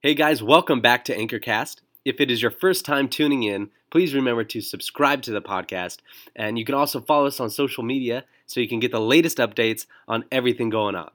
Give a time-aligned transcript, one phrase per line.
[0.00, 1.78] Hey guys, welcome back to Anchorcast.
[2.04, 5.96] If it is your first time tuning in, please remember to subscribe to the podcast.
[6.36, 9.38] And you can also follow us on social media so you can get the latest
[9.38, 11.10] updates on everything going on.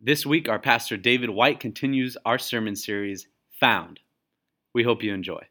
[0.00, 3.26] This week, our pastor David White continues our sermon series,
[3.58, 3.98] Found.
[4.72, 5.42] We hope you enjoy.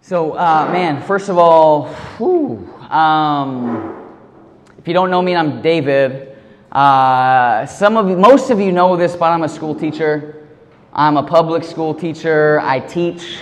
[0.00, 1.88] So, uh, man, first of all,
[2.18, 4.14] whew, um,
[4.78, 6.35] if you don't know me, I'm David.
[6.72, 10.46] Uh, some of most of you know this, but I'm a school teacher.
[10.92, 12.60] I'm a public school teacher.
[12.62, 13.40] I teach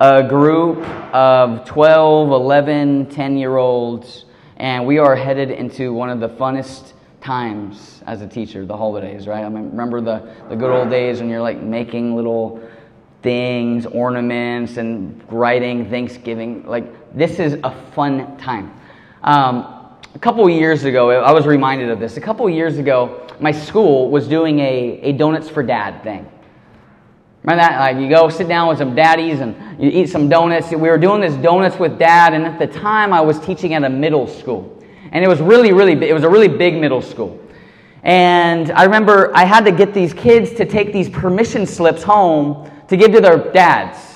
[0.00, 0.78] a group
[1.14, 6.92] of 12, 11, 10 year olds, and we are headed into one of the funnest
[7.20, 9.44] times as a teacher, the holidays, right?
[9.44, 12.60] I mean, remember the, the good old days when you're like making little
[13.22, 16.66] things, ornaments, and writing Thanksgiving.
[16.66, 18.78] Like, this is a fun time.
[19.22, 19.73] Um,
[20.14, 22.16] a couple years ago, I was reminded of this.
[22.16, 26.30] A couple years ago, my school was doing a, a Donuts for Dad thing.
[27.42, 27.80] Remember that?
[27.80, 30.70] Like you go sit down with some daddies and you eat some donuts.
[30.70, 33.84] We were doing this donuts with dad, and at the time I was teaching at
[33.84, 34.82] a middle school.
[35.12, 35.92] And it was really, really.
[36.08, 37.38] It was a really big middle school.
[38.02, 42.70] And I remember I had to get these kids to take these permission slips home
[42.88, 44.13] to give to their dads.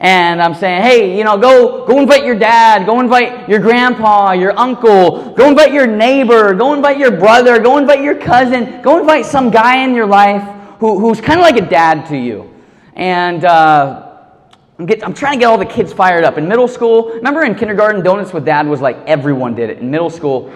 [0.00, 4.30] And I'm saying, hey, you know, go, go invite your dad, go invite your grandpa,
[4.32, 9.00] your uncle, go invite your neighbor, go invite your brother, go invite your cousin, go
[9.00, 10.42] invite some guy in your life
[10.78, 12.54] who, who's kind of like a dad to you.
[12.94, 14.20] And uh,
[14.78, 16.38] I'm, get, I'm trying to get all the kids fired up.
[16.38, 19.78] In middle school, remember in kindergarten, Donuts with Dad was like everyone did it.
[19.78, 20.52] In middle school,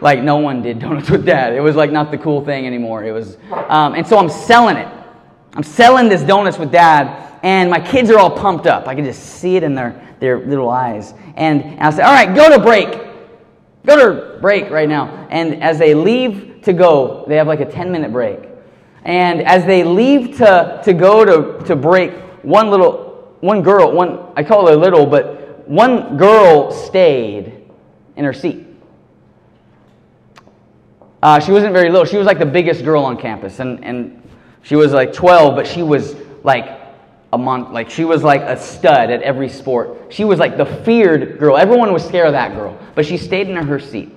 [0.00, 1.52] like no one did Donuts with Dad.
[1.52, 3.02] It was like not the cool thing anymore.
[3.02, 4.88] It was, um, and so I'm selling it.
[5.54, 8.88] I'm selling this Donuts with Dad and my kids are all pumped up.
[8.88, 11.12] I can just see it in their, their little eyes.
[11.36, 12.90] And, and I say, all right, go to break.
[13.84, 15.28] Go to break right now.
[15.28, 18.38] And as they leave to go, they have like a 10 minute break.
[19.04, 24.32] And as they leave to, to go to, to break, one little, one girl, one,
[24.36, 27.62] I call her little, but one girl stayed
[28.16, 28.66] in her seat.
[31.22, 32.06] Uh, she wasn't very little.
[32.06, 33.60] She was like the biggest girl on campus.
[33.60, 34.30] And, and
[34.62, 36.83] she was like 12, but she was like
[37.34, 37.70] a month.
[37.70, 40.12] Like she was like a stud at every sport.
[40.12, 41.56] She was like the feared girl.
[41.56, 44.10] Everyone was scared of that girl, but she stayed in her seat.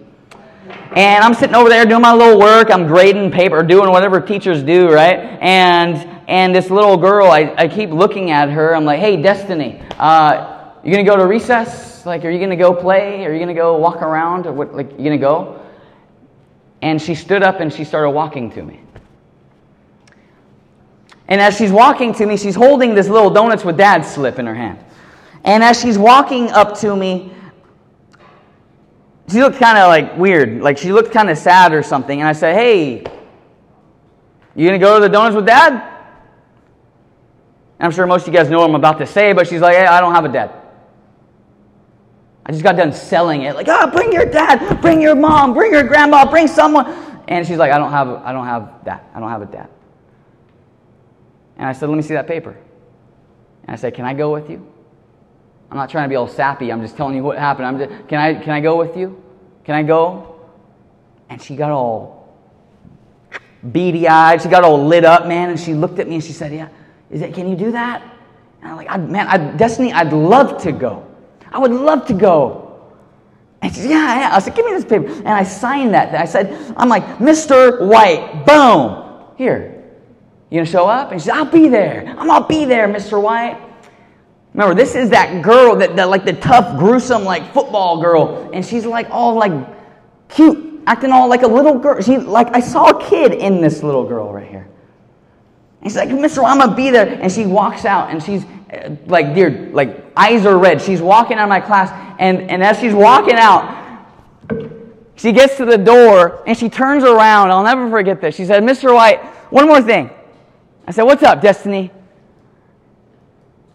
[0.95, 2.71] And I'm sitting over there doing my little work.
[2.71, 5.37] I'm grading paper, doing whatever teachers do, right?
[5.41, 5.95] And
[6.27, 8.75] and this little girl, I, I keep looking at her.
[8.75, 12.05] I'm like, hey, Destiny, uh, you gonna go to recess?
[12.05, 13.25] Like, are you gonna go play?
[13.25, 14.45] Are you gonna go walk around?
[14.45, 14.75] Or what?
[14.75, 15.61] Like, you gonna go?
[16.81, 18.81] And she stood up and she started walking to me.
[21.27, 24.45] And as she's walking to me, she's holding this little donuts with dad slip in
[24.45, 24.79] her hand.
[25.43, 27.33] And as she's walking up to me,
[29.29, 30.61] she looked kind of like weird.
[30.61, 32.19] Like she looked kind of sad or something.
[32.19, 33.03] And I said, Hey,
[34.55, 35.73] you to go to the donuts with dad?
[35.73, 35.81] And
[37.85, 39.75] I'm sure most of you guys know what I'm about to say, but she's like,
[39.75, 40.51] Hey, I don't have a dad.
[42.45, 43.55] I just got done selling it.
[43.55, 46.87] Like, oh, bring your dad, bring your mom, bring your grandma, bring someone.
[47.27, 49.09] And she's like, I don't have, I don't have that.
[49.13, 49.69] I don't have a dad.
[51.57, 52.55] And I said, Let me see that paper.
[53.63, 54.65] And I said, Can I go with you?
[55.69, 56.71] I'm not trying to be all sappy.
[56.71, 57.67] I'm just telling you what happened.
[57.67, 59.21] I'm just, can, I, can I go with you?
[59.65, 60.39] Can I go?
[61.29, 62.17] And she got all
[63.71, 64.41] beady eyed.
[64.41, 65.49] She got all lit up, man.
[65.49, 66.69] And she looked at me and she said, Yeah,
[67.09, 68.01] is it, can you do that?
[68.61, 71.05] And I'm like, I, Man, I, Destiny, I'd love to go.
[71.51, 72.63] I would love to go.
[73.61, 74.35] And she said, yeah, yeah.
[74.35, 75.07] I said, Give me this paper.
[75.07, 76.15] And I signed that.
[76.15, 77.85] I said, I'm like, Mr.
[77.85, 79.03] White, boom.
[79.35, 79.76] Here,
[80.49, 81.11] you gonna show up?
[81.11, 82.05] And she said, I'll be there.
[82.17, 83.21] I'm gonna be there, Mr.
[83.21, 83.61] White.
[84.53, 88.65] Remember, this is that girl that, that like the tough, gruesome, like football girl, and
[88.65, 89.51] she's like all like
[90.29, 92.01] cute, acting all like a little girl.
[92.01, 94.67] She like I saw a kid in this little girl right here.
[95.81, 96.41] And she's like, Mr.
[96.41, 97.07] White, I'm gonna be there.
[97.07, 100.81] And she walks out, and she's uh, like, dear, like eyes are red.
[100.81, 103.77] She's walking out of my class, and and as she's walking out,
[105.17, 107.51] she gets to the door and she turns around.
[107.51, 108.35] I'll never forget this.
[108.35, 108.93] She said, Mr.
[108.93, 110.09] White, one more thing.
[110.87, 111.91] I said, What's up, Destiny?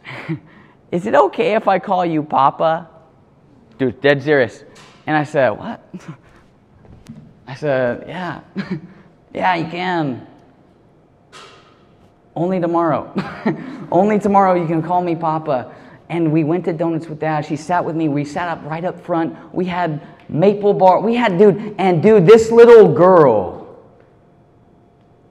[0.90, 2.88] Is it okay if I call you Papa?
[3.78, 4.64] Dude, dead serious.
[5.06, 5.86] And I said, What?
[7.46, 8.40] I said, Yeah.
[9.34, 10.26] yeah, you can.
[12.34, 13.12] Only tomorrow.
[13.92, 15.74] Only tomorrow you can call me Papa.
[16.08, 17.44] And we went to Donuts with Dad.
[17.44, 18.08] She sat with me.
[18.08, 19.36] We sat up right up front.
[19.54, 20.00] We had
[20.30, 21.00] maple bar.
[21.00, 23.61] We had, dude, and dude, this little girl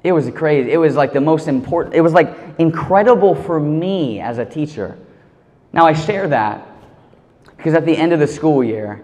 [0.04, 0.72] it was crazy.
[0.72, 4.98] It was like the most important, it was like incredible for me as a teacher.
[5.74, 6.68] Now, I share that
[7.56, 9.04] because at the end of the school year,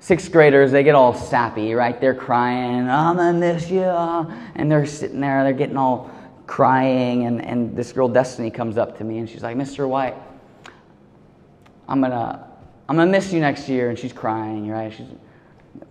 [0.00, 2.00] sixth graders, they get all sappy, right?
[2.00, 3.82] They're crying, I'm gonna miss you.
[3.82, 6.10] And they're sitting there, they're getting all
[6.46, 7.26] crying.
[7.26, 9.88] And, and this girl, Destiny, comes up to me and she's like, Mr.
[9.88, 10.16] White,
[11.88, 12.48] I'm gonna,
[12.88, 13.90] I'm gonna miss you next year.
[13.90, 14.92] And she's crying, right?
[14.92, 15.06] She's,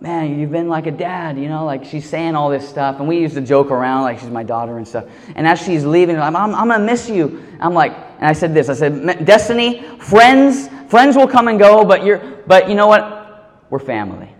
[0.00, 2.98] man, you've been like a dad, you know, like she's saying all this stuff.
[2.98, 5.04] And we used to joke around like she's my daughter and stuff.
[5.34, 7.44] And as she's leaving, I'm, I'm, I'm going to miss you.
[7.60, 11.84] I'm like, and I said this I said, Destiny, friends, friends will come and go,
[11.84, 13.66] but, you're, but you know what?
[13.70, 14.30] We're family.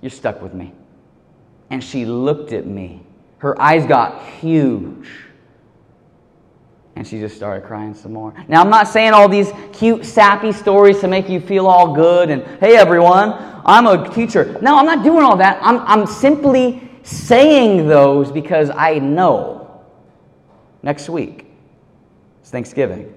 [0.00, 0.72] You're stuck with me.
[1.70, 3.02] And she looked at me.
[3.38, 5.08] Her eyes got huge.
[6.96, 8.32] And she just started crying some more.
[8.46, 12.30] Now, I'm not saying all these cute, sappy stories to make you feel all good
[12.30, 13.32] and, hey, everyone,
[13.64, 14.58] I'm a teacher.
[14.62, 15.58] No, I'm not doing all that.
[15.60, 19.84] I'm, I'm simply saying those because I know
[20.82, 21.46] next week
[22.44, 23.12] is Thanksgiving.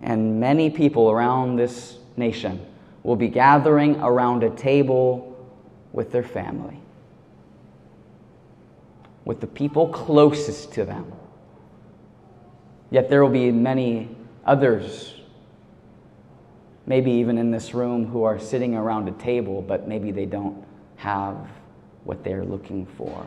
[0.00, 2.64] And many people around this nation
[3.02, 5.26] will be gathering around a table
[5.92, 6.78] with their family,
[9.24, 11.12] with the people closest to them
[12.90, 14.08] Yet there will be many
[14.44, 15.14] others,
[16.86, 20.64] maybe even in this room, who are sitting around a table, but maybe they don't
[20.96, 21.36] have
[22.04, 23.26] what they're looking for.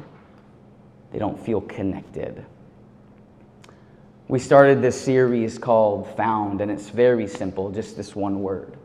[1.12, 2.45] They don't feel connected.
[4.27, 8.77] We started this series called Found, and it's very simple, just this one word.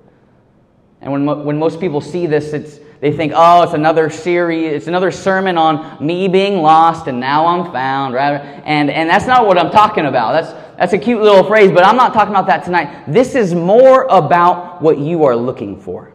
[1.00, 4.72] And when, mo- when most people see this, it's, they think, oh, it's another series,
[4.72, 8.14] it's another sermon on me being lost and now I'm found.
[8.14, 10.32] Rather, and, and that's not what I'm talking about.
[10.32, 13.04] That's, that's a cute little phrase, but I'm not talking about that tonight.
[13.08, 16.14] This is more about what you are looking for.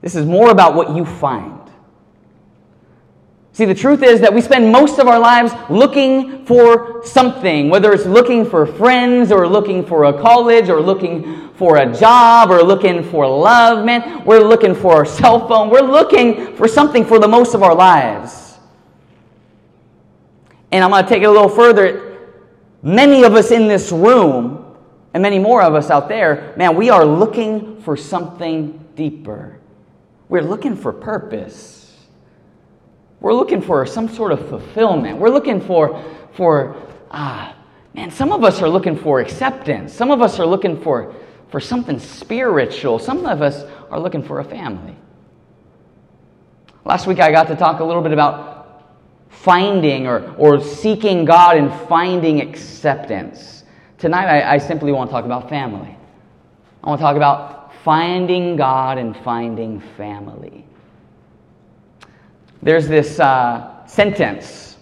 [0.00, 1.58] This is more about what you find.
[3.54, 7.92] See, the truth is that we spend most of our lives looking for something, whether
[7.92, 12.62] it's looking for friends or looking for a college or looking for a job or
[12.62, 14.24] looking for love, man.
[14.24, 15.70] We're looking for a cell phone.
[15.70, 18.58] We're looking for something for the most of our lives.
[20.70, 22.03] And I'm going to take it a little further.
[22.84, 24.76] Many of us in this room,
[25.14, 29.58] and many more of us out there, man, we are looking for something deeper.
[30.28, 31.96] We're looking for purpose.
[33.20, 35.18] We're looking for some sort of fulfillment.
[35.18, 36.04] We're looking for,
[36.34, 36.76] for
[37.10, 37.56] ah,
[37.94, 39.94] man, some of us are looking for acceptance.
[39.94, 41.14] Some of us are looking for,
[41.48, 42.98] for something spiritual.
[42.98, 44.94] Some of us are looking for a family.
[46.84, 48.53] Last week I got to talk a little bit about
[49.44, 53.64] finding or, or seeking God and finding acceptance.
[53.98, 55.94] Tonight, I, I simply want to talk about family.
[56.82, 60.64] I want to talk about finding God and finding family.
[62.62, 64.78] There's this uh, sentence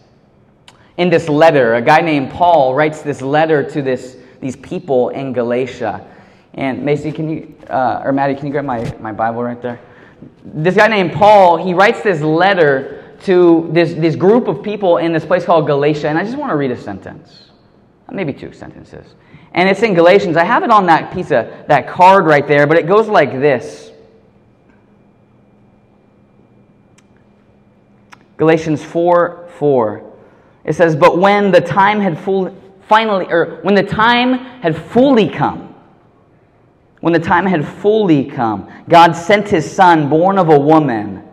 [0.96, 1.74] in this letter.
[1.74, 6.06] A guy named Paul writes this letter to this, these people in Galatia.
[6.54, 9.80] And Macy, can you, uh, or Maddie, can you grab my, my Bible right there?
[10.44, 15.12] This guy named Paul, he writes this letter to this, this group of people in
[15.12, 17.50] this place called Galatia, and I just want to read a sentence,
[18.10, 19.14] maybe two sentences.
[19.54, 20.36] And it's in Galatians.
[20.36, 23.32] I have it on that piece of that card right there, but it goes like
[23.32, 23.90] this.
[28.38, 30.12] Galatians 4 4.
[30.64, 32.56] It says, But when the time had full,
[32.88, 35.74] finally, or when the time had fully come,
[37.00, 41.28] when the time had fully come, God sent his son, born of a woman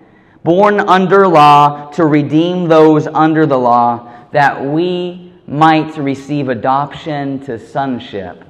[0.50, 7.60] born under law to redeem those under the law, that we might receive adoption to
[7.60, 8.44] sonship.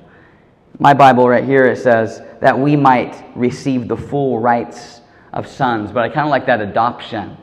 [0.80, 5.02] My Bible right here it says that we might receive the full rights
[5.34, 7.36] of sons, but I kind of like that adoption.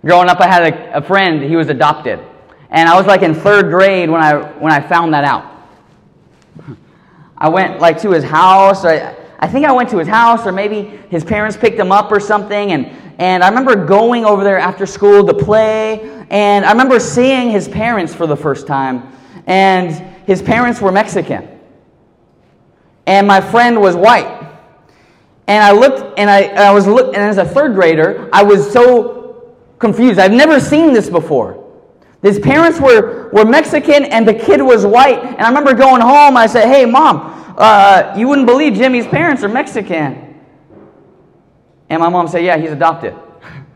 [0.00, 2.18] Growing up, I had a, a, friend, he was adopted.
[2.70, 5.44] And I was like in third grade when I, when I found that out.
[7.36, 8.86] I went like to his house.
[8.86, 12.10] I, I think I went to his house, or maybe his parents picked him up
[12.10, 16.26] or something, and and I remember going over there after school to play.
[16.30, 19.12] And I remember seeing his parents for the first time.
[19.46, 19.92] And
[20.26, 21.48] his parents were Mexican.
[23.06, 24.32] And my friend was white.
[25.46, 28.70] And I looked, and I, I was look, and as a third grader, I was
[28.70, 30.18] so confused.
[30.18, 31.62] I've never seen this before.
[32.22, 35.22] His parents were, were Mexican and the kid was white.
[35.22, 39.44] And I remember going home, I said, Hey, mom, uh, you wouldn't believe Jimmy's parents
[39.44, 40.25] are Mexican.
[41.88, 43.14] And my mom said, Yeah, he's adopted.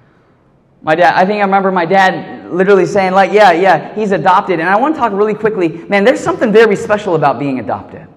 [0.83, 4.61] My dad, I think I remember my dad literally saying, like, yeah, yeah, he's adopted.
[4.61, 5.69] And I want to talk really quickly.
[5.69, 8.09] Man, there's something very special about being adopted.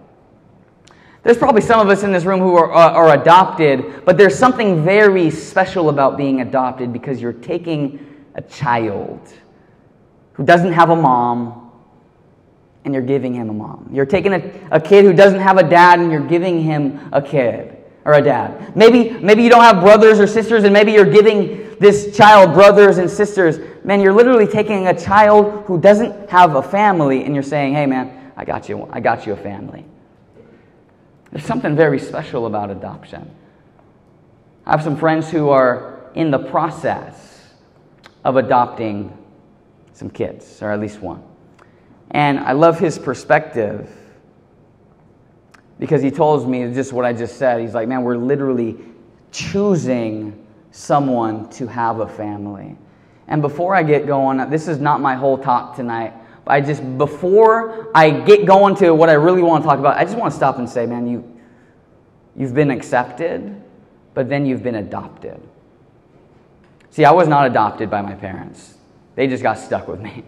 [1.24, 4.38] There's probably some of us in this room who are, are, are adopted, but there's
[4.38, 9.22] something very special about being adopted because you're taking a child
[10.34, 11.72] who doesn't have a mom
[12.84, 13.90] and you're giving him a mom.
[13.94, 17.22] You're taking a, a kid who doesn't have a dad and you're giving him a
[17.22, 17.73] kid.
[18.06, 18.76] Or a dad.
[18.76, 22.98] Maybe, maybe you don't have brothers or sisters, and maybe you're giving this child brothers
[22.98, 23.60] and sisters.
[23.84, 27.86] Man, you're literally taking a child who doesn't have a family, and you're saying, hey,
[27.86, 29.86] man, I got you, I got you a family.
[31.32, 33.30] There's something very special about adoption.
[34.66, 37.54] I have some friends who are in the process
[38.24, 39.18] of adopting
[39.94, 41.24] some kids, or at least one.
[42.12, 43.90] And I love his perspective
[45.80, 47.62] because he told me just what I just said.
[47.62, 48.78] He's like, man, we're literally
[49.32, 52.78] choosing someone to have a family.
[53.28, 56.14] And before I get going, this is not my whole talk tonight.
[56.46, 59.98] But I just, before I get going to what I really want to talk about,
[59.98, 61.24] I just want to stop and say, man, you,
[62.36, 63.62] you've been accepted,
[64.14, 65.42] but then you've been adopted.
[66.90, 68.76] See, I was not adopted by my parents,
[69.16, 70.24] they just got stuck with me.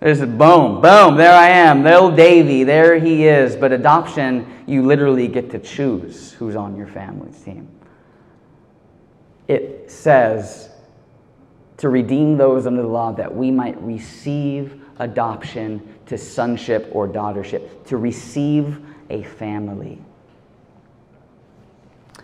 [0.00, 3.56] There's a boom, boom, there I am, little Davy, there he is.
[3.56, 7.68] But adoption, you literally get to choose who's on your family's team.
[9.48, 10.70] It says
[11.78, 17.84] to redeem those under the law that we might receive adoption to sonship or daughtership,
[17.86, 19.98] to receive a family.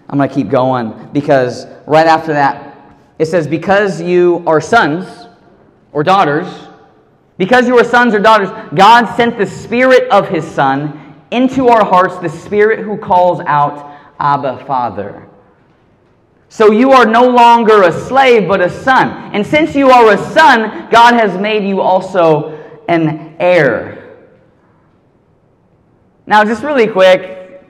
[0.09, 2.77] I'm going to keep going because right after that,
[3.19, 5.27] it says, Because you are sons
[5.93, 6.47] or daughters,
[7.39, 11.85] because you are sons or daughters, God sent the Spirit of His Son into our
[11.85, 15.29] hearts, the Spirit who calls out, Abba, Father.
[16.53, 19.09] So you are no longer a slave, but a son.
[19.33, 22.59] And since you are a son, God has made you also
[22.89, 24.19] an heir.
[26.27, 27.65] Now, just really quick,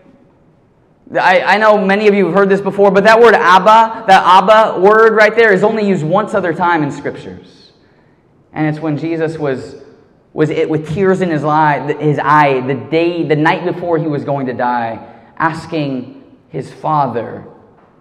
[1.14, 4.24] I, I know many of you have heard this before, but that word Abba, that
[4.24, 7.61] Abba word right there, is only used once other time in scriptures.
[8.52, 9.76] And it's when Jesus was,
[10.32, 14.06] was it with tears in his eye, his eye the day, the night before he
[14.06, 17.46] was going to die, asking his father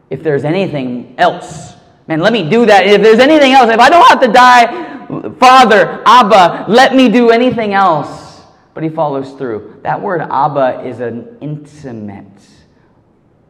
[0.10, 1.74] if there's anything else.
[2.08, 2.86] Man, let me do that.
[2.86, 4.92] If there's anything else, if I don't have to die,
[5.40, 8.42] Father, Abba, let me do anything else.
[8.74, 9.80] But he follows through.
[9.84, 12.26] That word Abba is an intimate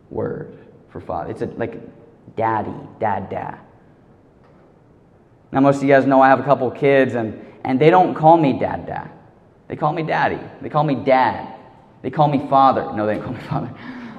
[0.10, 0.58] word
[0.90, 1.32] for father.
[1.32, 1.80] It's a, like
[2.36, 3.60] daddy, dad, dad.
[5.52, 8.14] Now, most of you guys know I have a couple kids, and, and they don't
[8.14, 9.12] call me dad, dad.
[9.68, 10.40] They call me daddy.
[10.62, 11.56] They call me dad.
[12.02, 12.94] They call me father.
[12.94, 13.74] No, they don't call me father.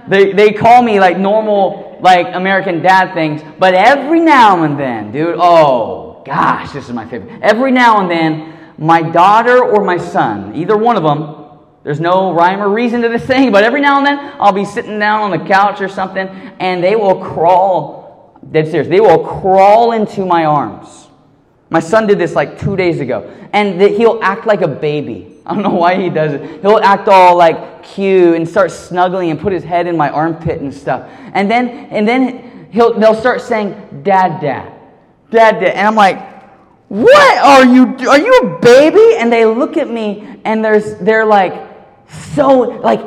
[0.08, 5.12] They, they call me like normal, like American dad things, but every now and then,
[5.12, 7.40] dude, oh gosh, this is my favorite.
[7.42, 12.32] Every now and then, my daughter or my son, either one of them, there's no
[12.32, 15.22] rhyme or reason to this thing, but every now and then I'll be sitting down
[15.22, 20.24] on the couch or something and they will crawl, dead serious, they will crawl into
[20.24, 21.01] my arms.
[21.72, 25.38] My son did this like two days ago, and he'll act like a baby.
[25.46, 26.60] I don't know why he does it.
[26.60, 30.60] He'll act all like cute and start snuggling and put his head in my armpit
[30.60, 31.10] and stuff.
[31.32, 33.70] And then, and then he'll, they'll start saying,
[34.02, 34.70] "Dad, Dad,
[35.30, 36.20] Dad, Dad," and I'm like,
[36.88, 37.84] "What are you?
[38.06, 41.54] Are you a baby?" And they look at me, and there's they're like
[42.36, 43.00] so like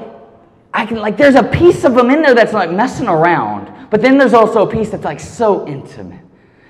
[0.73, 4.01] I can like there's a piece of them in there that's like messing around, but
[4.01, 6.24] then there's also a piece that's like so intimate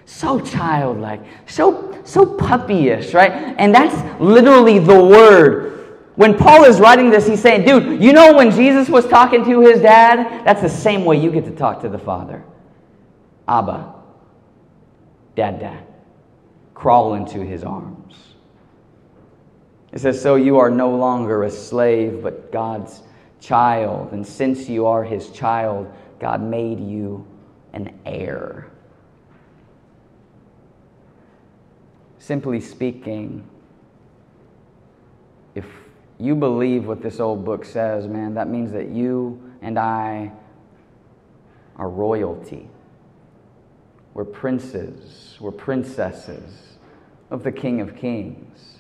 [0.06, 3.32] so childlike, so so puppyish, right?
[3.58, 5.72] And that's literally the word.
[6.16, 9.60] When Paul is writing this, he's saying, dude, you know when Jesus was talking to
[9.62, 10.46] his dad?
[10.46, 12.46] That's the same way you get to talk to the Father.
[13.48, 13.94] Abba,
[15.36, 15.86] dad, dad.
[16.74, 18.16] Crawl into his arms.
[19.92, 23.02] It says, So you are no longer a slave, but God's
[23.40, 24.14] child.
[24.14, 27.26] And since you are his child, God made you
[27.74, 28.72] an heir.
[32.20, 33.48] Simply speaking,
[35.54, 35.66] if
[36.20, 40.32] you believe what this old book says, man, that means that you and I
[41.76, 42.70] are royalty.
[44.14, 46.78] We're princes, we're princesses
[47.30, 48.78] of the King of Kings.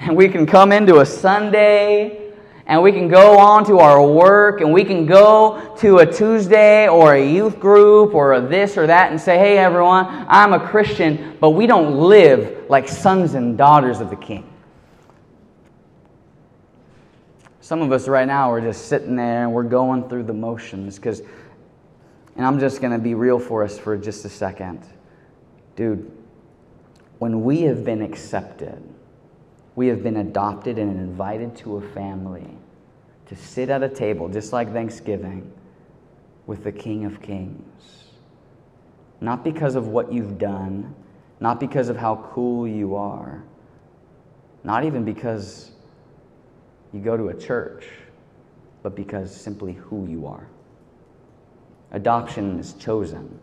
[0.00, 2.19] And we can come into a Sunday
[2.70, 6.86] and we can go on to our work and we can go to a Tuesday
[6.86, 10.60] or a youth group or a this or that and say, hey, everyone, I'm a
[10.60, 14.48] Christian, but we don't live like sons and daughters of the King.
[17.60, 20.94] Some of us right now are just sitting there and we're going through the motions
[20.94, 21.22] because,
[22.36, 24.86] and I'm just going to be real for us for just a second.
[25.74, 26.08] Dude,
[27.18, 28.80] when we have been accepted,
[29.80, 32.46] we have been adopted and invited to a family
[33.24, 35.50] to sit at a table, just like Thanksgiving,
[36.44, 38.04] with the King of Kings.
[39.22, 40.94] Not because of what you've done,
[41.40, 43.42] not because of how cool you are,
[44.64, 45.70] not even because
[46.92, 47.86] you go to a church,
[48.82, 50.46] but because simply who you are.
[51.92, 53.38] Adoption is chosen.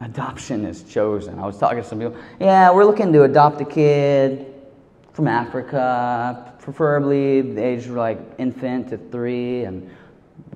[0.00, 1.38] Adoption is chosen.
[1.38, 4.52] I was talking to some people, yeah, we're looking to adopt a kid
[5.14, 9.88] from Africa, preferably the age of like infant to three, and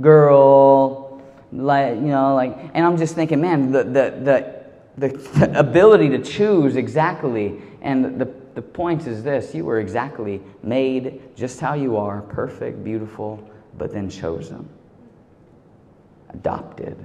[0.00, 1.22] girl,
[1.52, 4.64] like you know, like, and I'm just thinking, man, the the
[4.98, 10.42] the, the ability to choose exactly, and the the point is this: you were exactly
[10.64, 13.48] made just how you are, perfect, beautiful,
[13.78, 14.68] but then chosen,
[16.30, 16.96] adopted,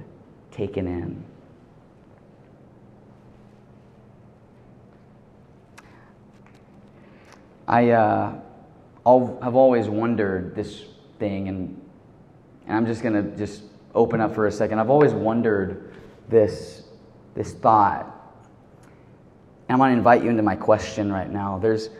[0.50, 1.24] taken in.
[7.66, 8.32] I uh,
[9.04, 10.84] have always wondered this
[11.18, 11.80] thing, and,
[12.66, 13.62] and I'm just going to just
[13.94, 14.78] open up for a second.
[14.78, 15.94] I've always wondered
[16.28, 16.84] this,
[17.34, 18.06] this thought.
[19.68, 21.58] And I'm going to invite you into my question right now.
[21.58, 21.90] There's,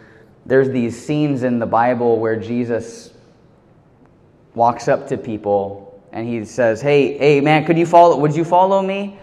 [0.44, 3.12] there's these scenes in the Bible where Jesus
[4.54, 8.16] walks up to people and he says, Hey, hey, man, could you follow?
[8.18, 9.18] Would you follow me?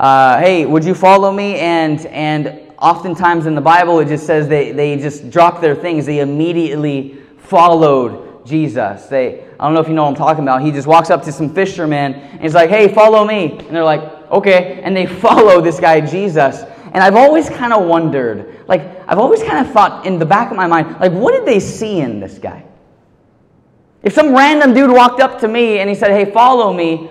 [0.00, 1.58] Uh, hey, would you follow me?
[1.58, 6.04] And, and oftentimes in the Bible, it just says they, they just dropped their things.
[6.04, 9.06] They immediately followed Jesus.
[9.06, 10.60] They, I don't know if you know what I'm talking about.
[10.60, 13.52] He just walks up to some fishermen and he's like, hey, follow me.
[13.58, 14.82] And they're like, okay.
[14.82, 16.62] And they follow this guy, Jesus.
[16.92, 20.50] And I've always kind of wondered, like, I've always kind of thought in the back
[20.50, 22.66] of my mind, like, what did they see in this guy?
[24.02, 27.08] If some random dude walked up to me and he said, hey, follow me,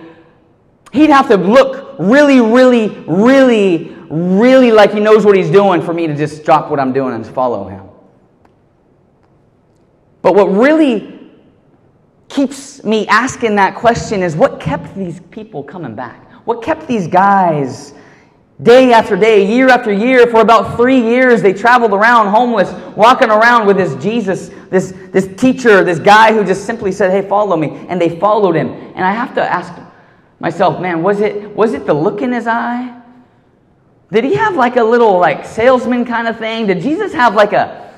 [0.94, 5.92] he'd have to look really, really, really really like he knows what he's doing for
[5.92, 7.88] me to just drop what I'm doing and follow him.
[10.22, 11.30] But what really
[12.28, 16.30] keeps me asking that question is what kept these people coming back?
[16.46, 17.94] What kept these guys
[18.62, 23.28] day after day, year after year, for about three years, they traveled around homeless, walking
[23.28, 27.56] around with this Jesus, this, this teacher, this guy who just simply said, Hey, follow
[27.56, 27.84] me.
[27.88, 28.68] And they followed him.
[28.68, 29.74] And I have to ask
[30.44, 33.00] myself, man, was it, was it the look in his eye?
[34.12, 36.66] Did he have like a little like salesman kind of thing?
[36.66, 37.90] Did Jesus have like a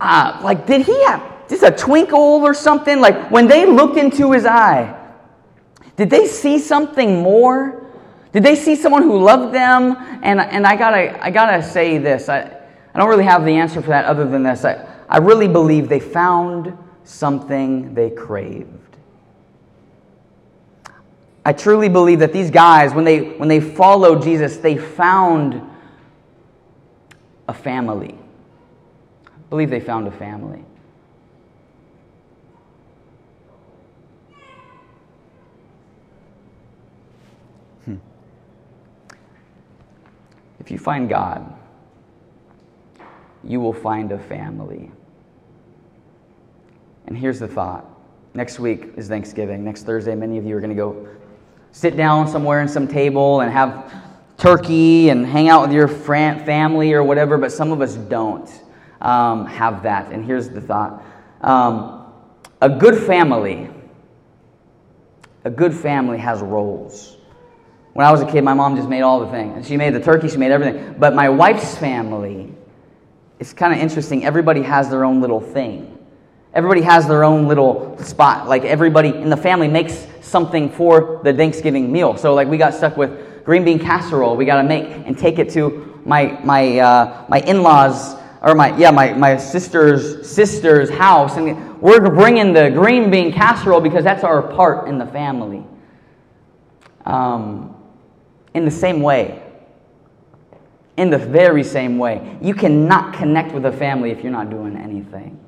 [0.00, 3.00] uh, like did he have just a twinkle or something?
[3.00, 4.92] Like when they looked into his eye,
[5.94, 7.86] did they see something more?
[8.32, 9.96] Did they see someone who loved them?
[10.24, 12.28] And and I gotta I gotta say this.
[12.28, 12.40] I,
[12.92, 14.64] I don't really have the answer for that other than this.
[14.64, 18.83] I, I really believe they found something they craved.
[21.46, 25.60] I truly believe that these guys, when they, when they followed Jesus, they found
[27.48, 28.18] a family.
[29.26, 30.64] I believe they found a family.
[37.84, 37.96] Hmm.
[40.60, 41.54] If you find God,
[43.42, 44.90] you will find a family.
[47.06, 47.86] And here's the thought.
[48.32, 49.62] Next week is Thanksgiving.
[49.62, 51.06] Next Thursday, many of you are going to go
[51.74, 53.92] sit down somewhere in some table and have
[54.36, 58.48] turkey and hang out with your family or whatever, but some of us don't
[59.00, 60.12] um, have that.
[60.12, 61.02] And here's the thought
[61.40, 62.12] um,
[62.62, 63.68] a good family,
[65.42, 67.16] a good family has roles.
[67.92, 69.66] When I was a kid, my mom just made all the things.
[69.66, 70.94] She made the turkey, she made everything.
[70.96, 72.54] But my wife's family,
[73.40, 74.24] it's kind of interesting.
[74.24, 75.90] Everybody has their own little thing.
[76.54, 78.48] Everybody has their own little spot.
[78.48, 82.16] Like everybody in the family makes something for the Thanksgiving meal.
[82.16, 84.36] So like we got stuck with green bean casserole.
[84.36, 88.76] We got to make and take it to my my uh, my in-laws or my
[88.76, 94.24] yeah my my sister's sister's house, and we're bringing the green bean casserole because that's
[94.24, 95.62] our part in the family.
[97.04, 97.76] Um,
[98.54, 99.40] in the same way,
[100.96, 104.76] in the very same way, you cannot connect with a family if you're not doing
[104.76, 105.43] anything.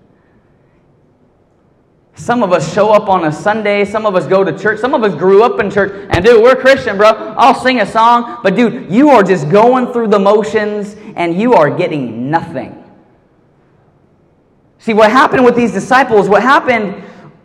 [2.17, 3.85] Some of us show up on a Sunday.
[3.85, 4.81] Some of us go to church.
[4.81, 6.09] Some of us grew up in church.
[6.11, 7.11] And dude, we're Christian, bro.
[7.37, 8.41] I'll sing a song.
[8.43, 12.83] But dude, you are just going through the motions and you are getting nothing.
[14.79, 17.05] See, what happened with these disciples, what happened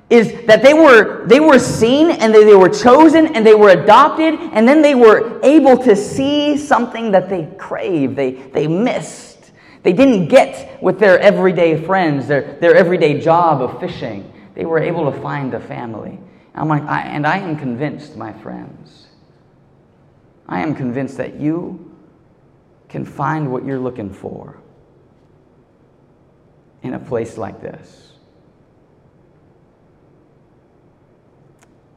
[0.10, 3.72] is that they were, they were seen and they, they were chosen and they were
[3.72, 9.52] adopted and then they were able to see something that they craved, they, they missed.
[9.84, 14.80] They didn't get with their everyday friends, their, their everyday job of fishing they were
[14.80, 16.20] able to find a family.
[16.54, 19.08] I'm like, I, and I am convinced, my friends,
[20.48, 21.96] I am convinced that you
[22.90, 24.58] can find what you're looking for
[26.84, 28.12] in a place like this.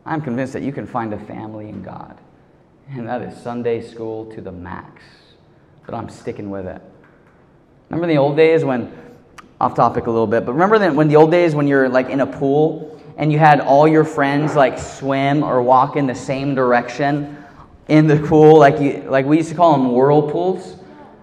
[0.07, 2.19] I'm convinced that you can find a family in God.
[2.91, 5.03] And that is Sunday school to the max.
[5.87, 6.83] But I'm sticking with it.
[7.89, 8.93] Remember the old days when
[9.61, 12.09] off topic a little bit, but remember that when the old days when you're like
[12.09, 16.15] in a pool and you had all your friends like swim or walk in the
[16.15, 17.37] same direction
[17.89, 20.77] in the pool, like you, like we used to call them whirlpools.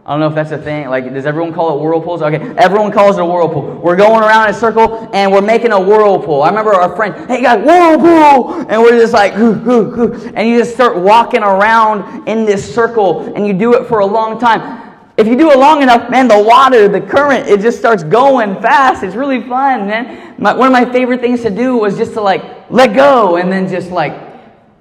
[0.04, 0.90] I don't know if that's a thing.
[0.90, 2.24] Like, does everyone call it whirlpools?
[2.24, 3.80] Okay, everyone calls it a whirlpool.
[3.84, 6.42] We're going around in a circle and we're making a whirlpool.
[6.42, 8.66] I remember our friend, hey guys, whirlpool!
[8.68, 10.32] And we're just like, hoo, hoo, hoo.
[10.34, 14.06] and you just start walking around in this circle and you do it for a
[14.06, 14.81] long time.
[15.22, 18.60] If you do it long enough, man, the water, the current, it just starts going
[18.60, 19.04] fast.
[19.04, 20.34] It's really fun, man.
[20.40, 23.52] My, one of my favorite things to do was just to like let go and
[23.52, 24.20] then just like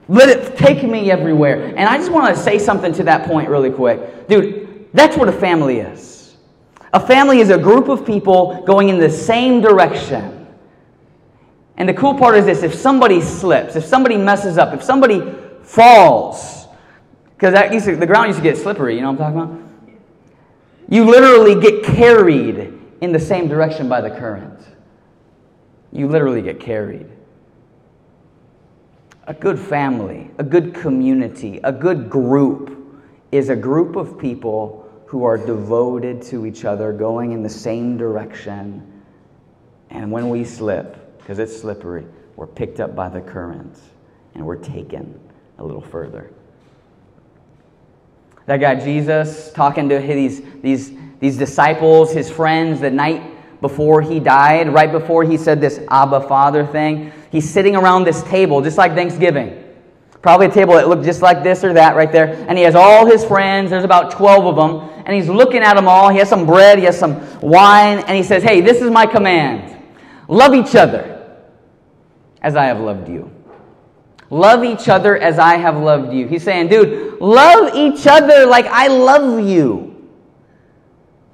[0.08, 1.66] let it take me everywhere.
[1.76, 4.28] And I just want to say something to that point really quick.
[4.28, 6.36] Dude, that's what a family is.
[6.94, 10.46] A family is a group of people going in the same direction.
[11.76, 15.20] And the cool part is this if somebody slips, if somebody messes up, if somebody
[15.64, 16.66] falls,
[17.36, 19.59] because the ground used to get slippery, you know what I'm talking about?
[20.90, 24.60] You literally get carried in the same direction by the current.
[25.92, 27.06] You literally get carried.
[29.28, 32.76] A good family, a good community, a good group
[33.30, 37.96] is a group of people who are devoted to each other, going in the same
[37.96, 39.02] direction.
[39.90, 43.78] And when we slip, because it's slippery, we're picked up by the current
[44.34, 45.20] and we're taken
[45.58, 46.32] a little further.
[48.50, 53.22] That guy Jesus talking to these, these, these disciples, his friends, the night
[53.60, 58.24] before he died, right before he said this Abba Father thing, he's sitting around this
[58.24, 59.62] table, just like Thanksgiving.
[60.20, 62.44] Probably a table that looked just like this or that right there.
[62.48, 63.70] And he has all his friends.
[63.70, 65.04] There's about 12 of them.
[65.06, 66.08] And he's looking at them all.
[66.08, 67.98] He has some bread, he has some wine.
[68.00, 69.80] And he says, Hey, this is my command
[70.26, 71.38] love each other
[72.42, 73.30] as I have loved you.
[74.30, 76.28] Love each other as I have loved you.
[76.28, 80.08] He's saying, Dude, love each other like I love you.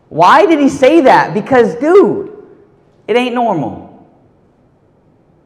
[0.09, 1.35] Why did he say that?
[1.35, 2.33] Because, dude,
[3.07, 3.85] it ain't normal.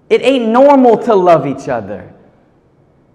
[0.09, 2.15] It ain't normal to love each other.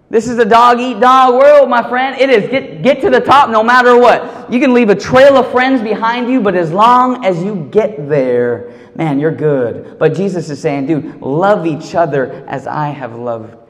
[0.08, 2.20] This is a dog eat dog world, my friend.
[2.20, 4.52] It is get, get to the top no matter what.
[4.52, 8.08] You can leave a trail of friends behind you, but as long as you get
[8.08, 9.98] there, man, you're good.
[9.98, 13.65] But Jesus is saying, dude, love each other as I have loved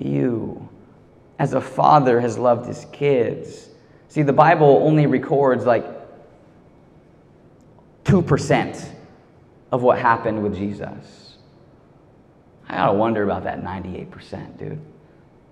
[0.00, 0.68] you,
[1.38, 3.68] as a father has loved his kids.
[4.08, 5.84] See, the Bible only records like
[8.04, 8.88] 2%
[9.72, 11.36] of what happened with Jesus.
[12.68, 14.80] I gotta wonder about that 98%, dude.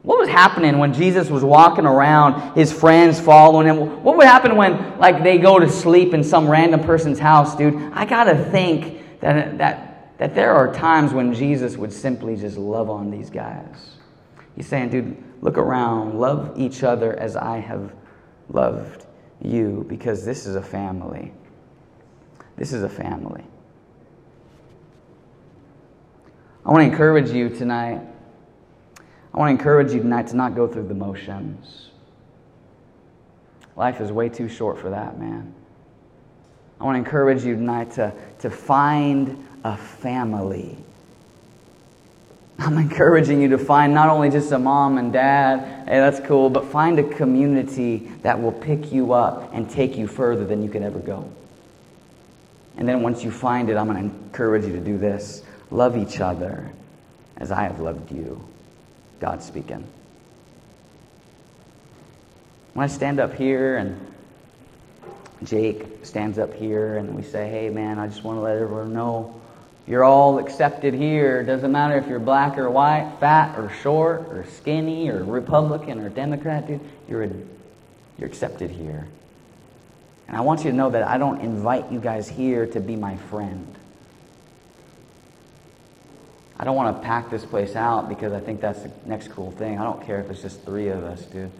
[0.02, 4.02] What was happening when Jesus was walking around, his friends following him?
[4.02, 7.92] What would happen when, like, they go to sleep in some random person's house, dude?
[7.92, 12.88] I gotta think that, that, that there are times when Jesus would simply just love
[12.88, 13.97] on these guys.
[14.58, 17.94] He's saying, dude, look around, love each other as I have
[18.50, 19.06] loved
[19.40, 21.32] you, because this is a family.
[22.56, 23.44] This is a family.
[26.66, 28.02] I want to encourage you tonight
[29.38, 31.90] I want to encourage you tonight to not go through the motions.
[33.76, 35.54] Life is way too short for that, man.
[36.80, 40.76] I want to encourage you tonight to, to find a family.
[42.58, 46.50] I'm encouraging you to find not only just a mom and dad, hey, that's cool,
[46.50, 50.68] but find a community that will pick you up and take you further than you
[50.68, 51.30] can ever go.
[52.76, 55.96] And then once you find it, I'm going to encourage you to do this love
[55.96, 56.70] each other
[57.36, 58.42] as I have loved you.
[59.20, 59.86] God speaking.
[62.74, 64.14] When I stand up here and
[65.44, 68.92] Jake stands up here and we say, hey man, I just want to let everyone
[68.92, 69.40] know
[69.88, 71.40] you're all accepted here.
[71.40, 75.98] It doesn't matter if you're black or white, fat or short or skinny or Republican
[76.00, 76.80] or Democrat, dude.
[77.08, 77.30] You're, a,
[78.18, 79.08] you're accepted here.
[80.26, 82.96] And I want you to know that I don't invite you guys here to be
[82.96, 83.74] my friend.
[86.58, 89.52] I don't want to pack this place out because I think that's the next cool
[89.52, 89.78] thing.
[89.78, 91.50] I don't care if it's just three of us, dude.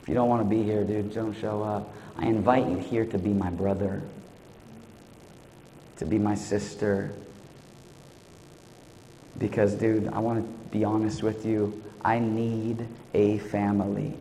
[0.00, 1.92] If you don't want to be here, dude, don't show up.
[2.16, 4.00] I invite you here to be my brother,
[5.98, 7.12] to be my sister.
[9.38, 11.82] Because, dude, I want to be honest with you.
[12.04, 14.14] I need a family.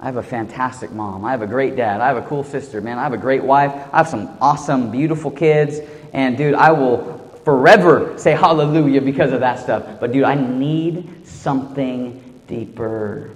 [0.00, 1.24] I have a fantastic mom.
[1.24, 2.00] I have a great dad.
[2.00, 2.98] I have a cool sister, man.
[2.98, 3.72] I have a great wife.
[3.92, 5.78] I have some awesome, beautiful kids.
[6.12, 10.00] And, dude, I will forever say hallelujah because of that stuff.
[10.00, 13.30] But, dude, I need something deeper,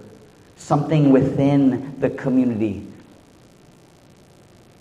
[0.57, 2.86] something within the community.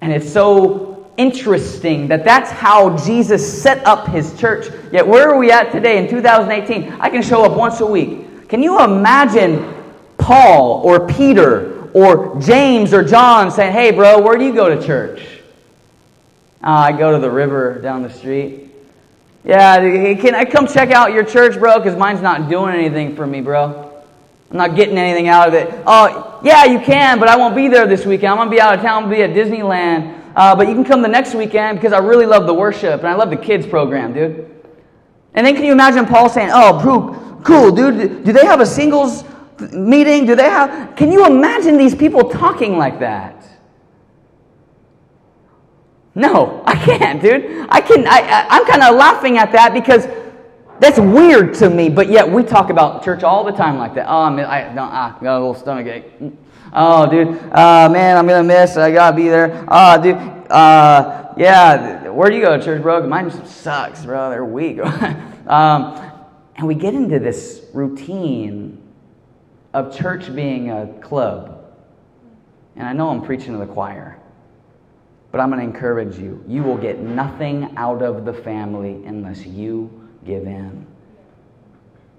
[0.01, 4.67] And it's so interesting that that's how Jesus set up his church.
[4.91, 6.97] Yet, where are we at today in 2018?
[6.99, 8.49] I can show up once a week.
[8.49, 9.73] Can you imagine
[10.17, 14.85] Paul or Peter or James or John saying, hey, bro, where do you go to
[14.85, 15.21] church?
[16.63, 18.71] Uh, I go to the river down the street.
[19.43, 21.77] Yeah, can I come check out your church, bro?
[21.77, 23.84] Because mine's not doing anything for me, bro.
[24.51, 25.73] I'm not getting anything out of it.
[25.85, 28.31] Oh, yeah, you can, but I won't be there this weekend.
[28.31, 29.03] I'm going to be out of town.
[29.03, 30.21] I'm going to be at Disneyland.
[30.35, 33.07] Uh, but you can come the next weekend because I really love the worship and
[33.07, 34.51] I love the kids program, dude.
[35.33, 38.23] And then can you imagine Paul saying, oh, Brooke, cool, dude.
[38.23, 39.23] Do they have a singles
[39.71, 40.25] meeting?
[40.25, 40.95] Do they have.
[40.95, 43.43] Can you imagine these people talking like that?
[46.15, 47.67] No, I can't, dude.
[47.69, 48.07] I can.
[48.07, 50.07] I, I I'm kind of laughing at that because
[50.79, 51.89] that's weird to me.
[51.89, 54.07] But yet we talk about church all the time like that.
[54.07, 54.73] Oh, I'm, I.
[54.77, 56.05] Ah, got a little stomach ache.
[56.73, 57.29] Oh, dude.
[57.51, 58.77] Uh, man, I'm gonna miss.
[58.77, 59.65] I gotta be there.
[59.67, 60.15] Oh, dude.
[60.15, 62.09] Uh, yeah.
[62.09, 63.07] Where do you go to church, bro?
[63.07, 64.29] Mine sucks, bro.
[64.29, 64.79] They're weak.
[65.47, 66.11] um,
[66.55, 68.81] and we get into this routine
[69.73, 71.73] of church being a club.
[72.75, 74.19] And I know I'm preaching to the choir.
[75.31, 76.43] But I'm going to encourage you.
[76.47, 80.85] You will get nothing out of the family unless you give in.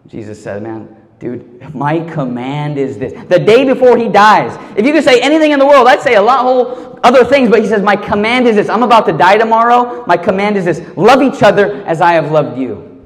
[0.06, 3.12] Jesus said, Man, dude, my command is this.
[3.28, 6.14] The day before he dies, if you could say anything in the world, I'd say
[6.14, 8.68] a lot whole other things, but he says, My command is this.
[8.68, 10.04] I'm about to die tomorrow.
[10.06, 13.04] My command is this love each other as I have loved you.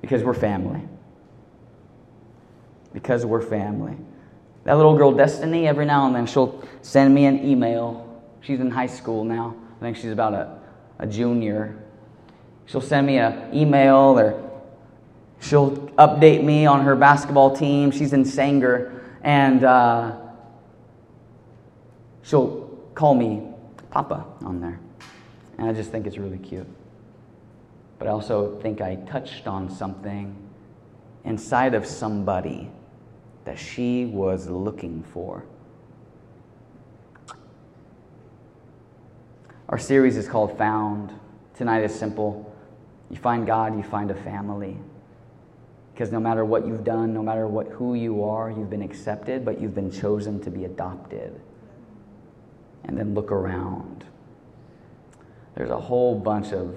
[0.00, 0.82] Because we're family.
[2.92, 3.96] Because we're family.
[4.64, 8.22] That little girl, Destiny, every now and then she'll send me an email.
[8.40, 9.56] She's in high school now.
[9.78, 10.58] I think she's about a,
[10.98, 11.83] a junior.
[12.66, 14.42] She'll send me an email or
[15.40, 17.90] she'll update me on her basketball team.
[17.90, 19.02] She's in Sanger.
[19.22, 20.16] And uh,
[22.22, 23.48] she'll call me
[23.90, 24.80] Papa on there.
[25.58, 26.66] And I just think it's really cute.
[27.98, 30.36] But I also think I touched on something
[31.24, 32.70] inside of somebody
[33.44, 35.44] that she was looking for.
[39.68, 41.12] Our series is called Found.
[41.56, 42.53] Tonight is simple.
[43.14, 44.76] You find God, you find a family.
[45.92, 49.44] Because no matter what you've done, no matter what who you are, you've been accepted,
[49.44, 51.40] but you've been chosen to be adopted.
[52.82, 54.04] And then look around.
[55.54, 56.76] There's a whole bunch of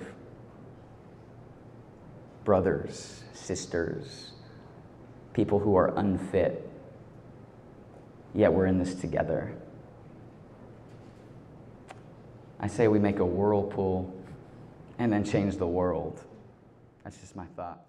[2.46, 4.34] brothers, sisters,
[5.34, 6.70] people who are unfit,
[8.36, 9.56] yet we're in this together.
[12.60, 14.14] I say we make a whirlpool
[15.00, 16.22] and then change the world.
[17.04, 17.87] That's just my thought.